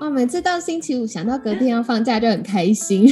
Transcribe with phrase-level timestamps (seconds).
[0.00, 3.08] 哦，每次到星期五，想到隔天要放假就很开心。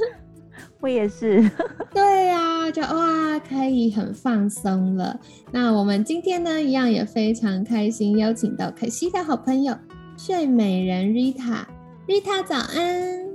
[0.80, 1.48] 我也是，
[1.92, 5.18] 对呀，就哇，可以很放松了。
[5.52, 9.76] 那我们今天呢，一样也非常开心，邀请到凯西的好朋友
[10.16, 13.26] 睡美人 Rita，Rita 早安，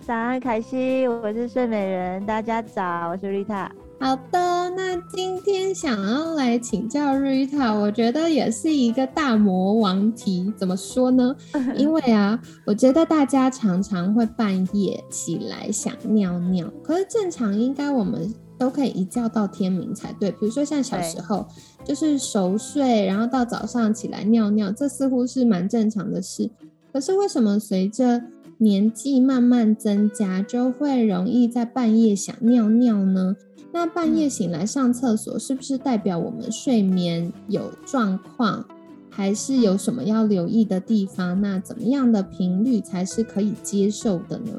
[0.00, 3.68] 早安凯西，我是睡美人，大家早，我是 Rita。
[3.98, 10.52] 好的，那今天想要来请教 Rita，我觉得也是一个大魔王题。
[10.56, 11.34] 怎么说呢？
[11.76, 20.30] 因为啊，我觉得大家常常会半夜起来想尿尿，可是正常应该我们都可以一觉到天明才对。
[20.30, 21.46] 比如说像小时候
[21.82, 26.50] 就是熟睡，然后到早上起来尿尿，这似乎是蛮正常的事。
[26.92, 28.22] 可是为什么随着
[28.58, 33.36] 年纪慢慢增加，就会容易在半夜想尿尿呢？
[33.72, 38.64] 那半夜醒来上厕所，是不是代表我们睡眠有状况，
[39.10, 41.38] 还是有什么要留意的地方？
[41.42, 44.52] 那怎么样的频率才是可以接受的呢？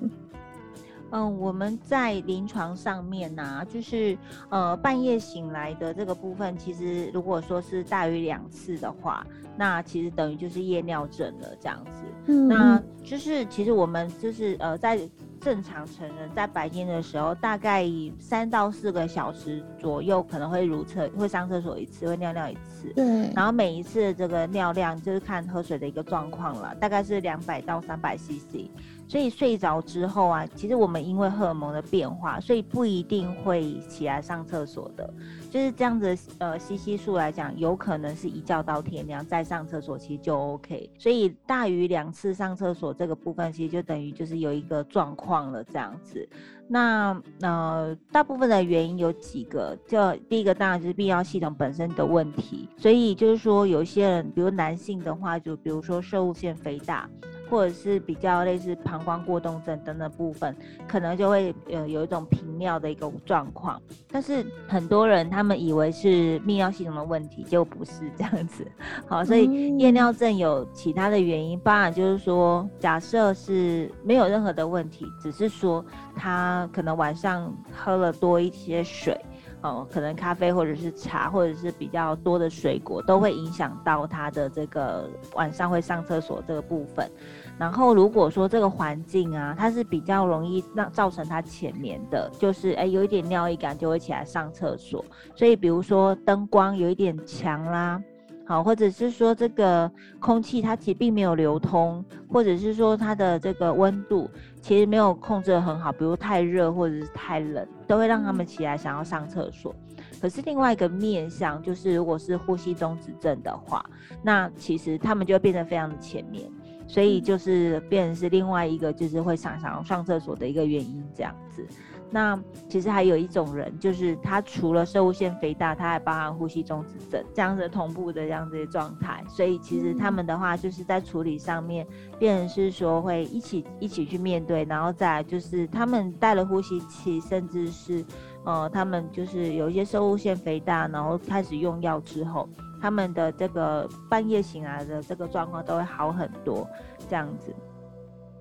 [1.11, 4.17] 嗯，我们在临床上面呢，就是
[4.49, 12.03] 呃半夜醒来的这个部分，其实如果说是大于两次的话，那其实等于就是夜尿症了这样子。
[12.27, 14.99] 嗯，那就是其实我们就是呃在
[15.39, 17.85] 正常成人在白天的时候，大概
[18.19, 22.91] 三到四个小时左右可能会如厕会上厕所一次，会尿尿一次。
[22.95, 28.69] 对，然后每一次这个尿量就是看喝水的一个状况了，大概是两百到三百 CC。
[29.07, 35.09] 所以睡着之后啊，其实我们因为荷尔蒙的变化，所以不一定会起来上厕所的。
[35.49, 40.89] 就是这样子，呃，CC 数来讲，有可能是一觉到天亮再上厕所，其实就 OK。
[40.99, 46.27] 所以大于两次上厕所这个部分，其实就等于就是有一个状况了这样子。
[46.67, 52.67] 那呃，大部分的原因有几个，就第一个当然就是泌尿系统本身的问题。
[52.75, 57.09] 所以就是说，有些人，比如男性的话，就比如说射物腺肥大。
[57.49, 60.55] 或者是比较类似膀胱过动症等等部分，
[60.87, 63.81] 可能就会呃有一种频尿的一个状况。
[64.11, 68.65] 但是很多人他们以为是泌尿系统的问题，就不是这样子。
[69.07, 75.85] 好，所以夜尿症有其他的原因，当然就是说，假设是没有任何的问题，只是说
[76.15, 79.19] 他可能晚上喝了多一些水。
[79.67, 87.09] 哦，可能咖啡或者是茶，或者是比较多的水果，都会影响到他的这个晚上会上厕所这个部分。
[87.57, 95.03] 然后如果说这个环境啊，它是比较容易让造成他浅眠的，就是哎有一点尿意感就会起来上厕所。
[95.35, 98.01] 所以比如说灯光有一点强啦。
[98.47, 104.29] 好，或者是说这个空气它其实并没有流通，或者是说它的这个温度
[104.61, 109.75] 其实没有控制的很好，比如太热或者是太冷，都会让他们起来想要上厕所。
[110.21, 113.85] 可是另外一个面向就是，如果是呼吸中止症的话，
[114.23, 116.49] 那其实他们就会变得非常的浅眠，
[116.87, 121.65] 所以就是变成是另外一个就是会想想要上厕所的一个原因这样子。
[122.09, 131.85] 那其实还有一种人，就是他除了射物腺肥大，他还包含呼吸中止症这样子同步的这样子的状态，所以其实他们的话就是在处理上面，
[132.17, 138.05] 变成是说会一起一起去面对，然后再就是他们带了呼吸器，甚至是
[138.45, 142.47] 呃他们就是有一些射物腺肥大，然后开始用药之后，
[142.81, 146.67] 他们的这个半夜醒来的这个状况都会好很多，
[147.09, 147.53] 这样子。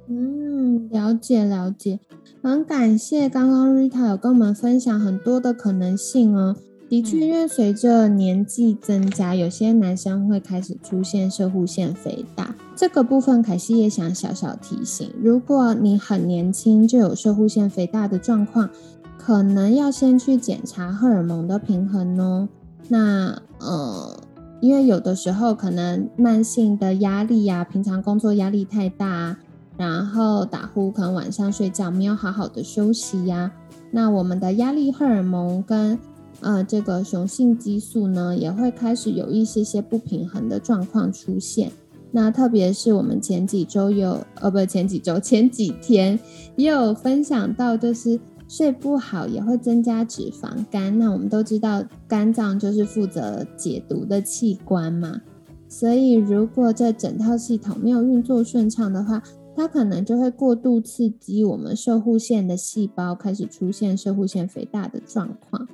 [0.08, 1.98] 嗯，了解了解，
[2.42, 6.54] 很感谢刚刚 Rita 有跟我们分享很多的可能性哦。
[6.88, 18.70] 的确，因为随着年纪增加，有些男生会开始出现射护腺肥大，这个部分凯西也想小小提醒：如果你很年轻就有射护腺肥大的状况，
[19.18, 22.48] 可能要先去检查荷尔蒙的平衡哦。
[22.88, 24.16] 那呃，
[24.60, 29.36] 因为有的时候可能慢性的压力呀，平常工作压力太大。
[29.78, 33.52] 然后打呼，可能晚上睡觉没有好好的休息呀。
[33.90, 35.98] 那我们的压力荷尔蒙跟
[36.40, 41.70] 呃这个雄性激素呢，也会开始有一些些不平衡的状况出现。
[42.10, 46.18] 那特别是我们前几周有，呃不前几周前几天
[46.56, 50.98] 也有分享到，就是睡不好也会增加脂肪肝。
[50.98, 55.20] 那我们都知道肝脏就是负责解毒的器官嘛。
[55.68, 59.22] 所以如果这整套系统没有运作顺畅的话，
[59.56, 65.66] 它可能就会过度刺激我们射护腺的细胞，开始出现射护腺肥大的状况。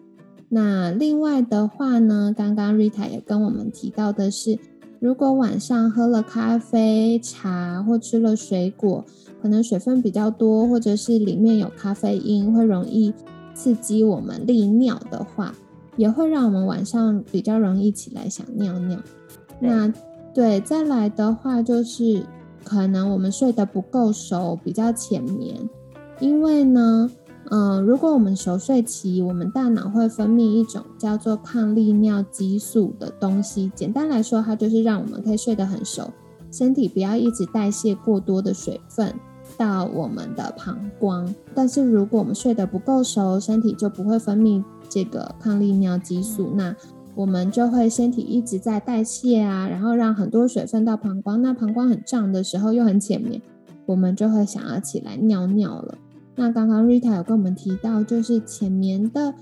[0.49, 4.59] 那另外的话呢，刚刚 Rita 也跟我们提到的是，
[5.03, 9.05] 如果晚上喝了咖啡、茶或吃了水果，
[9.43, 13.13] 可能水分比较多，或者是里面有咖啡因，会容易
[13.53, 15.53] 刺激我们利尿的话，
[15.97, 18.97] 也会让我们晚上比较容易起来想尿尿。
[19.59, 19.93] 那
[20.33, 22.23] 对，再来的话就是
[22.63, 25.69] 可能我们睡得不够熟，比较浅眠，
[26.21, 27.11] 因为呢。
[27.51, 33.71] 嗯，如果我们熟睡期，我们大脑会分泌一种叫做抗利尿激素的东西。
[33.75, 36.11] 简单来说，它就是让我们可以睡得很熟，
[36.51, 39.13] 身体不要一直代谢过多的水分
[39.59, 41.35] 到我们的膀胱。
[41.55, 46.75] 但是如果我们睡得不够熟，身体就不会分泌这个抗利尿激素，那
[47.15, 51.43] 我们就会身体一直在代谢啊，然后让很多水分到膀胱。
[51.43, 53.43] 那膀胱很胀的时候又很浅眠，
[53.85, 55.99] 我们就会想要起来尿尿了。
[56.35, 59.35] 那刚刚 Rita 有跟我们提到，就是浅眠的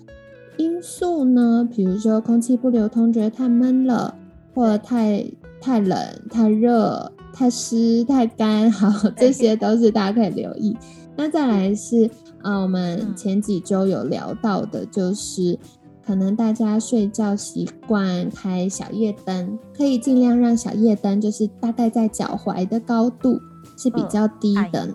[0.57, 4.15] 因素呢，比如说空气不流通，觉得太闷了，
[4.55, 5.25] 或者太
[5.61, 5.99] 太冷、
[6.29, 10.77] 太热、太湿、太干，好，这些都是大家可以留意。
[11.17, 12.11] 那再来是，
[12.43, 15.59] 呃，我们前几周有聊到的，就是
[16.05, 23.39] 可能大家睡觉习惯开小夜灯，可以尽量让小夜灯就是大概在脚踝的高度
[23.77, 24.89] 是比较低的。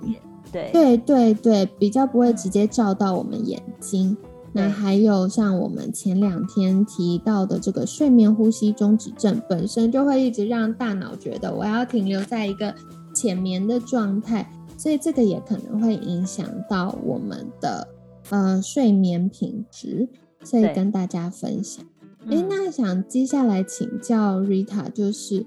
[0.72, 4.16] 对对对，比较不会直接照到我们眼睛。
[4.54, 12.74] 那还有像我们前两天提到的这个睡眠呼吸中止症，本身就会一直让大脑觉得我要停留在一个
[13.13, 17.88] 浅眠的状态，所以这个也可能会影响到我们的
[18.30, 20.07] 呃睡眠品质。
[20.44, 21.84] 所以跟大家分享。
[22.30, 25.44] 哎，那想接下来请教 Rita，就是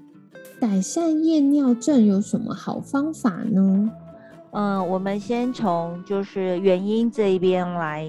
[0.59, 3.89] 改善夜尿症有什么好方法呢？
[4.51, 8.05] 嗯，我们先从就是原因这一边来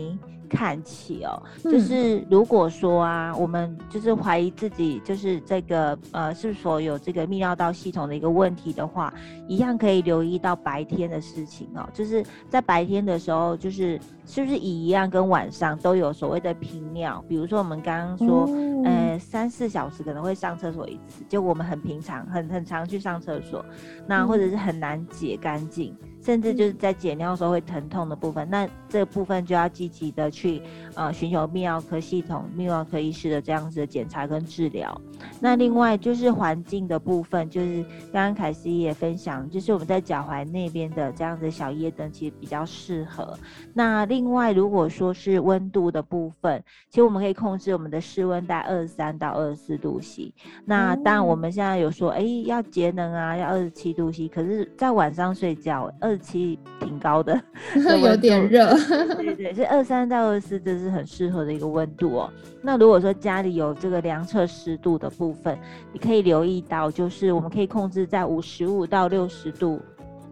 [0.49, 9.15] 看起哦，就是如果说啊，我们就是怀疑自己就是这个呃是否有这个泌尿道系统的一个问题的话，
[9.47, 18.49] 一样可以留意到白天的事情哦，就是在白天的时候，就是是不是一样跟晚上都有所谓的频尿，比如说我们刚刚说，
[18.85, 23.65] 呃三四小时可能会上厕所一次，就我们很平常很很常去上厕所，
[24.07, 25.95] 那或者是很难解干净。
[26.23, 30.61] 甚至就是在解尿的时候会疼痛的部分，那这部分就要积极的去
[30.95, 35.01] 呃寻求泌尿科系统、泌尿科医师的这样子的检查跟治疗。
[35.41, 37.83] 那另外就是环境的部分，就是
[38.13, 43.35] 刚刚凯西也分享，就是我们在脚踝那边的这样子小夜灯其实比较适合。
[43.73, 50.33] 那另外如果说是温度的部分，其实我们可以控制我们的室温在二十三到二十四度 C。
[50.65, 56.11] 那当然我们现在有说，哎，要节能啊，要二十七度 C，可是在晚上睡觉二。
[56.11, 57.41] 十七挺高的，
[58.03, 58.69] 有点热。
[59.15, 62.31] 对对，是二三到二四，这是很适合的一个温度哦。
[62.61, 65.57] 那如果说家里有这个量测湿度的部分，
[65.93, 69.81] 你可以留意到，就是我们可以控制在五十五到六十度，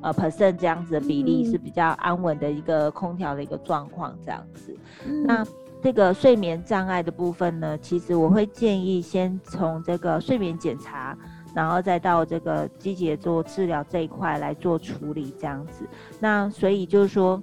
[0.00, 4.76] 呃，percent 这样子的比例是比较安稳的一个空调的一个状况，这样子。
[5.24, 5.46] 那
[5.82, 11.16] 这个睡眠障碍的部分呢，其实我会建议先从这个睡眠检查。
[11.54, 15.88] 然后再到这个积极做治疗这一块来做处理，这样子。
[16.20, 17.40] 那所以就是说。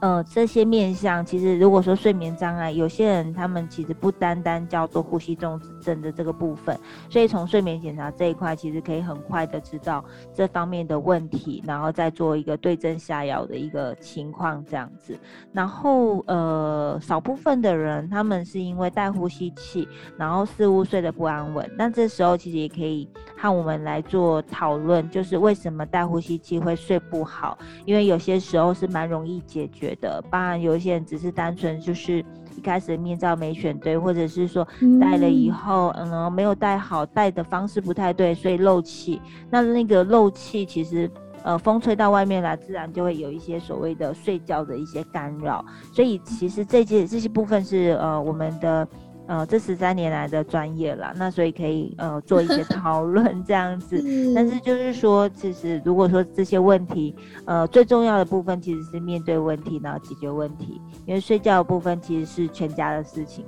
[0.00, 6.78] 呃，这些面相其实，如果说睡眠障碍，有些人他们其实不单单叫做呼吸中止症的这个部分，
[7.08, 10.04] 所以从睡眠检查这一块，其实可以很快的知道
[10.34, 15.18] 这方面的问题，然后再做一个对症下药的一个情况这样子。
[15.52, 27.56] 然后呃，少部分的人他们是因为戴呼吸器，然后似乎睡得不安稳，那这时候其实也可以和我们来做讨论，就是为什么戴呼吸器会睡不好？
[27.86, 29.88] 因为有些时候是蛮容易解决。
[30.00, 32.24] 的，当然有些人只是单纯就是
[32.58, 34.66] 一开始面罩没选对，或者是说
[35.00, 39.22] 戴了以后，嗯，没有戴好，戴的方式不太对，所以漏气。
[39.48, 41.08] 那那个漏气其实，
[41.44, 45.64] 呃，风吹到外面来，自然就会有一些所谓的睡觉的一些干扰。
[45.94, 48.86] 所以其实这些这些部分是呃我们的。
[49.28, 54.02] 呃，这十三年来的专业了，那所以可以呃做一些 讨论这样子。
[54.34, 60.80] 但是就是说，其实如果说这些问题，呃，最重要的部分其实是面对问题，然后解决问题。
[61.04, 63.44] 因为睡觉的部分其实是全家的事情，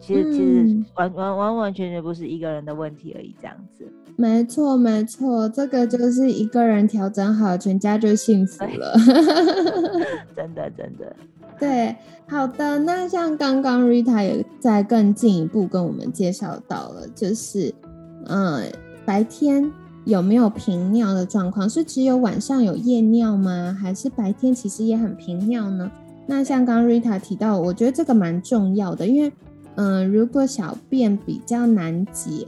[0.00, 3.86] 其实其实完完完完全全不是一个人的问题而已，这样子。
[4.16, 8.94] 没错，没错，这个就是一个人调整好，全家就幸福了。
[10.36, 11.16] 真的，真的。
[11.58, 11.96] 对，
[12.28, 12.78] 好的。
[12.80, 17.72] 那像刚刚 Rita 也在更进一步跟我们介绍到了，就是，
[18.26, 18.70] 嗯，
[19.06, 19.70] 白白天
[20.04, 21.70] 有没有频尿的状况？
[21.70, 23.76] 是只有晚上有夜尿吗？
[23.80, 25.90] 还是白天其实也很频尿呢？
[26.26, 29.32] 那像刚刚 Rita 提到，我觉得这个蛮重要的，因为
[29.76, 32.46] 嗯，如果小便比较难解。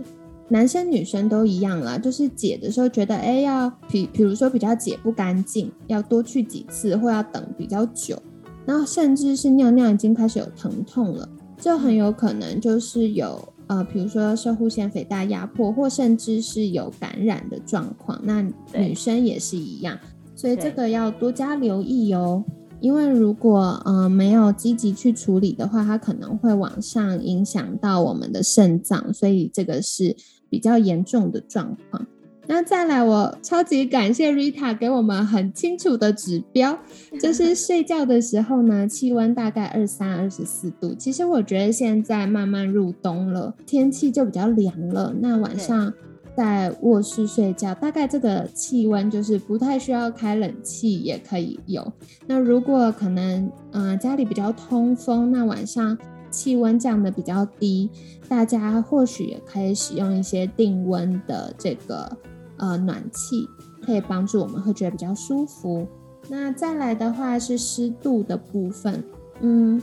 [0.50, 8.22] 男生女生都一样啦，就是解的时候觉得，哎，要比，比如说比较解不干净，要多去几次，或要等比较久，
[8.66, 11.26] 然后甚至是尿尿已经开始有疼痛了，
[11.58, 18.20] 就很有可能就是有呃，比如说受护腺肥大压迫，或甚至是有感染的状况。
[18.22, 18.42] 那
[18.74, 19.98] 女生也是一样，
[20.36, 22.44] 所以这个要多加留意哦。
[22.80, 30.16] 因为如果呃没有积极去处理的话，它可能会往上影响到我们的肾脏，所以这个是
[30.48, 32.06] 比较严重的状况。
[32.46, 36.78] 那再来，我超级感谢 Rita 给我们很清楚的指标，
[37.18, 40.94] 就是睡觉的时候呢，气温大概二三、二十四度。
[40.94, 45.94] 其实我觉得现在慢慢入冬了，天气就比较凉了，那晚上。
[46.36, 51.92] 在卧室睡觉，大概这个气温就是不太需要开冷气也可以有。
[52.26, 55.96] 那如果可能，嗯，家里比较通风，那晚上
[56.30, 57.88] 气温降的比较低，
[58.28, 62.10] 大家或许也可以使用一些定温的这个
[62.56, 63.48] 呃暖气，
[63.84, 65.86] 可以帮助我们会觉得比较舒服。
[66.28, 69.04] 那再来的话是湿度的部分，
[69.40, 69.80] 嗯。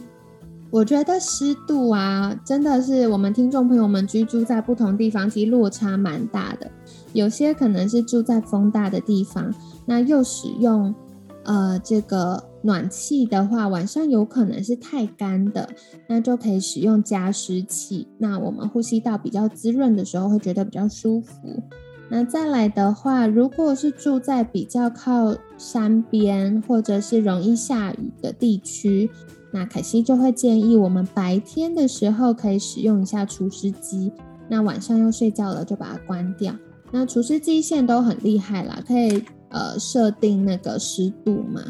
[0.71, 6.71] 我觉得湿度啊，真的是我们听众朋友们居住在不同地方，其实落差蛮大的。
[7.11, 9.53] 有些可能是住在风大的地方，
[9.85, 10.95] 那又使用
[11.43, 15.67] 呃这个暖气的话，晚上有可能是太干的，
[16.07, 18.07] 那就可以使用加湿器。
[18.17, 21.61] 那我们呼吸道比较滋润的时候，会觉得比较舒服。
[22.09, 29.11] 那再来的话，如果是住在比较靠山边或者是容易下雨的地区。
[29.53, 34.11] 那凯西就会建议我们白天的时候可以使用一下除湿机，
[34.47, 36.55] 那晚上要睡觉了就把它关掉。
[36.89, 41.61] 那除湿机现在都很厉害啦，可以呃设定那个湿度嘛。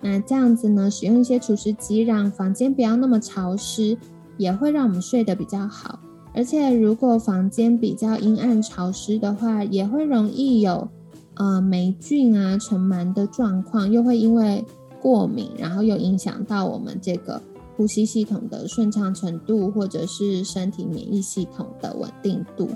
[0.00, 3.98] 那这样子呢，使用一些除湿机，让房间不要那么潮湿，
[4.38, 5.98] 也会让我们睡得比较好。
[6.34, 10.88] 而且如果房间比较阴暗潮湿的话，也会容易有
[11.34, 14.64] 呃霉菌啊尘螨的状况，又会因为。
[15.00, 17.40] 过敏，然后又影响到我们这个
[17.76, 22.68] 呼吸系统的顺畅程度，或者是身体免疫系统的稳定度，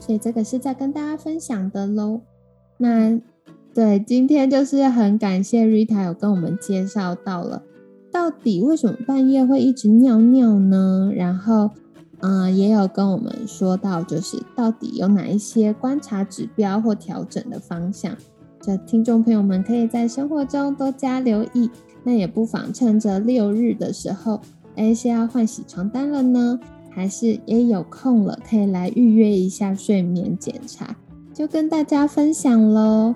[0.00, 2.20] 所以这个是在跟大家分享的喽。
[2.76, 3.20] 那
[3.74, 7.62] 对，今天就是很感谢 Rita 有跟我们介绍到了，
[8.10, 11.12] 到底为什么半夜会一直尿尿呢？
[11.14, 11.70] 然后，
[12.20, 18.16] 嗯，也有跟我们说到，就是到底有哪一些观察指标或调整的方向。
[18.68, 21.70] 就听众朋友们可以在生活中多加留意，
[22.04, 24.42] 那也不妨趁着六日的时候，
[24.76, 26.60] 哎，是要换洗床单了呢，
[26.90, 30.94] 还是也有空了，可以来预约一下睡眠检查，
[31.32, 33.14] 就跟大家分享喽。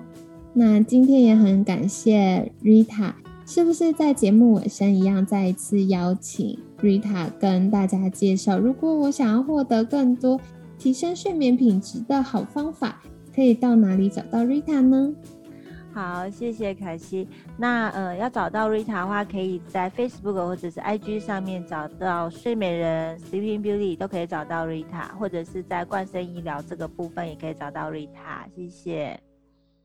[0.53, 3.13] 那今天也很感谢 Rita，
[3.45, 10.41] 是不是在节目尾声一样，再一次邀请 Rita 跟大家介绍，如果我想要获得更多
[10.79, 13.03] 提升睡眠品质的好方法。
[13.35, 15.11] 可以到哪里找到 Rita 呢？
[15.93, 17.27] 好，谢谢凯西。
[17.55, 28.47] 那呃，要找到 Rita 的话，可以在 Facebook 或者是 IG 上面找到睡美人 Sleeping Beauty，都可以找到 Rita，或者是在冠生医疗这个部分也可以找到 Rita。
[28.55, 29.19] 谢谢。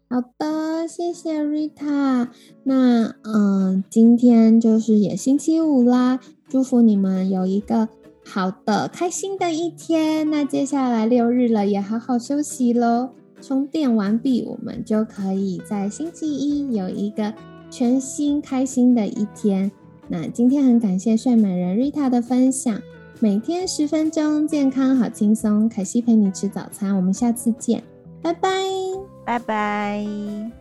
[0.09, 2.29] 好的，谢谢 Rita。
[2.65, 7.87] 那嗯，今天就是也星期五啦，祝福你们有一个
[8.25, 10.31] 好的、开心的一天。
[10.31, 13.11] 那接下来六日了，也好好休息喽。
[13.41, 17.33] 充电完毕，我们就可以在星期一有一个
[17.71, 19.71] 全新开心的一天。
[20.09, 22.81] 那今天很感谢睡美人 Rita 的分享，
[23.21, 25.69] 每天十分钟，健康好轻松。
[25.69, 27.83] 凯西陪你吃早餐，我们下次见，
[28.23, 28.51] 拜拜，
[29.25, 30.58] 拜拜。